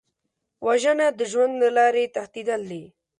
وژنه 0.65 1.07
د 1.19 1.21
ژوند 1.31 1.53
له 1.63 1.69
لارې 1.77 2.11
تښتېدل 2.15 2.61
دي 2.71 2.83